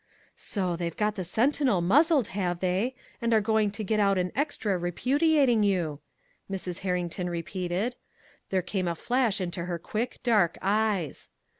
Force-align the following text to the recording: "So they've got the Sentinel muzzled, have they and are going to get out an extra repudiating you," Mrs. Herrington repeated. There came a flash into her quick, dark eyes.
"So 0.35 0.75
they've 0.75 0.97
got 0.97 1.13
the 1.13 1.23
Sentinel 1.23 1.79
muzzled, 1.79 2.29
have 2.29 2.59
they 2.59 2.95
and 3.21 3.35
are 3.35 3.39
going 3.39 3.69
to 3.69 3.83
get 3.83 3.99
out 3.99 4.17
an 4.17 4.31
extra 4.35 4.75
repudiating 4.75 5.61
you," 5.61 5.99
Mrs. 6.49 6.79
Herrington 6.79 7.29
repeated. 7.29 7.95
There 8.49 8.63
came 8.63 8.87
a 8.87 8.95
flash 8.95 9.39
into 9.39 9.65
her 9.65 9.77
quick, 9.77 10.17
dark 10.23 10.57
eyes. 10.59 11.29